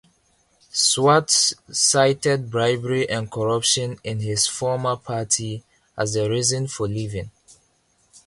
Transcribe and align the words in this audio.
Swartz 0.73 1.53
cited 1.71 2.49
bribery 2.49 3.07
and 3.07 3.29
corruption 3.29 3.99
in 4.03 4.19
his 4.19 4.47
former 4.47 4.95
party 4.95 5.63
as 5.95 6.13
the 6.13 6.27
reason 6.27 6.67
for 6.67 6.87
leaving. 6.87 7.29